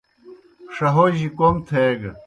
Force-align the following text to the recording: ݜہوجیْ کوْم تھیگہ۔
ݜہوجیْ 0.75 1.27
کوْم 1.37 1.55
تھیگہ۔ 1.67 2.11